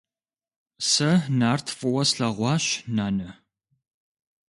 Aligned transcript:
Сэ 0.89 1.09
Нарт 1.39 1.67
фӀыуэ 1.77 2.03
слъэгъуащ, 2.09 2.65
нанэ. 2.95 3.29